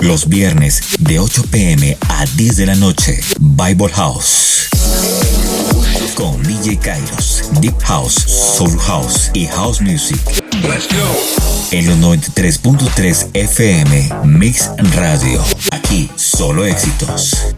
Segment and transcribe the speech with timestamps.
[0.00, 4.68] Los viernes de 8 pm a 10 de la noche, Bible House.
[6.14, 10.20] Con DJ Kairos, Deep House, Soul House y House Music.
[10.62, 15.44] Let's go En los 93.3 FM, Mix Radio.
[15.72, 17.54] Aquí, solo éxitos.